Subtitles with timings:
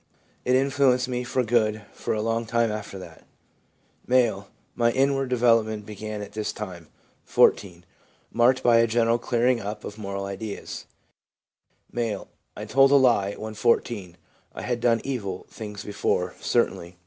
[0.45, 3.23] It influenced me for good for a long time after that.'
[4.09, 4.45] M.'
[4.81, 6.87] My inward development began at this time
[7.23, 7.85] (14),
[8.31, 10.87] marked by a general clearing up of moral ideas/
[11.95, 12.23] M.'
[12.57, 14.17] I told a lie when 14
[14.55, 16.95] (I had done evil things before, certainly).